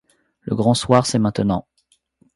Le 0.41 0.55
grand 0.55 0.73
soir 0.73 1.05
c'est 1.05 1.19
maintenant. 1.19 1.67